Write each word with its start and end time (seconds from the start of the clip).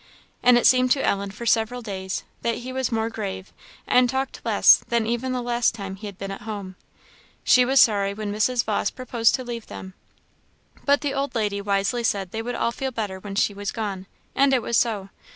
And 0.41 0.57
it 0.57 0.65
seemed 0.65 0.89
to 0.93 1.05
Ellen 1.05 1.29
for 1.29 1.45
several 1.45 1.83
days 1.83 2.23
that 2.41 2.55
he 2.55 2.73
was 2.73 2.91
more 2.91 3.11
grave, 3.11 3.53
and 3.85 4.09
talked 4.09 4.41
less, 4.43 4.83
than 4.89 5.05
even 5.05 5.31
the 5.31 5.43
last 5.43 5.75
time 5.75 5.95
he 5.95 6.07
had 6.07 6.17
been 6.17 6.31
at 6.31 6.41
home. 6.41 6.75
She 7.43 7.65
was 7.65 7.79
sorry 7.79 8.11
when 8.11 8.33
Mrs. 8.33 8.65
Vawse 8.65 8.89
proposed 8.89 9.35
to 9.35 9.43
leave 9.43 9.67
them. 9.67 9.93
But 10.85 11.01
the 11.01 11.13
old 11.13 11.35
lady 11.35 11.61
wisely 11.61 12.03
said 12.03 12.31
they 12.31 12.41
would 12.41 12.55
all 12.55 12.71
feel 12.71 12.89
better 12.89 13.19
when 13.19 13.35
she 13.35 13.53
was 13.53 13.71
gone; 13.71 14.07
and 14.35 14.55
it 14.55 14.63
was 14.63 14.75
so. 14.75 15.09